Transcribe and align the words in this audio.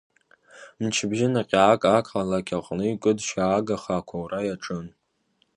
Мчыбжьы 0.83 1.27
наҟьак 1.33 1.81
ақалақь 1.97 2.51
аҟны 2.57 2.85
игәкыдшьаагаха 2.91 3.93
ақәаура 3.99 4.39
иаҿын. 4.45 4.87